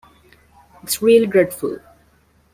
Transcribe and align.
It's 0.81 0.99
really 1.03 1.27
dreadful! 1.27 1.77